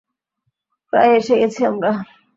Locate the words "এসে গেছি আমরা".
1.17-1.91